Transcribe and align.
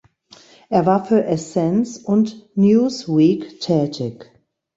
Er 0.69 0.87
war 0.87 1.05
für 1.05 1.25
"Essence" 1.25 1.99
und 2.03 2.49
"Newsweek" 2.57 3.59
tätig. 3.59 4.31